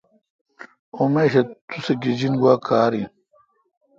[0.95, 1.33] اؙن میش
[1.67, 3.09] توسہ گیجین گوا کار این۔